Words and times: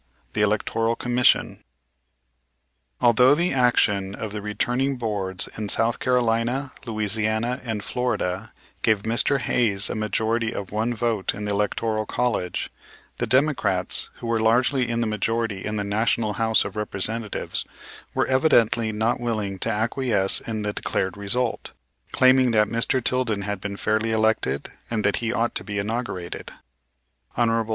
THE 0.33 0.41
ELECTORAL 0.41 0.95
COMMISSION 0.95 1.63
Although 2.99 3.35
the 3.35 3.53
action 3.53 4.15
of 4.15 4.31
the 4.31 4.41
returning 4.41 4.97
boards 4.97 5.47
in 5.55 5.69
South 5.69 5.99
Carolina, 5.99 6.71
Louisiana, 6.87 7.61
and 7.63 7.83
Florida, 7.83 8.51
gave 8.81 9.03
Mr. 9.03 9.37
Hayes 9.37 9.91
a 9.91 9.95
majority 9.95 10.53
of 10.55 10.71
one 10.71 10.95
vote 10.95 11.35
in 11.35 11.45
the 11.45 11.51
Electoral 11.51 12.07
College, 12.07 12.71
the 13.17 13.27
Democrats, 13.27 14.09
who 14.15 14.25
were 14.25 14.39
largely 14.39 14.89
in 14.89 15.01
the 15.01 15.05
majority 15.05 15.63
in 15.63 15.75
the 15.75 15.83
National 15.83 16.33
House 16.33 16.65
of 16.65 16.75
Representatives, 16.75 17.63
were 18.15 18.25
evidently 18.25 18.91
not 18.91 19.19
willing 19.19 19.59
to 19.59 19.69
acquiesce 19.69 20.39
in 20.41 20.63
the 20.63 20.73
declared 20.73 21.15
result, 21.15 21.73
claiming 22.11 22.49
that 22.49 22.67
Mr. 22.67 23.03
Tilden 23.03 23.43
had 23.43 23.61
been 23.61 23.77
fairly 23.77 24.09
elected 24.09 24.67
and 24.89 25.03
that 25.03 25.17
he 25.17 25.31
ought 25.31 25.53
to 25.53 25.63
be 25.63 25.77
inaugurated. 25.77 26.51
Hon. 27.37 27.67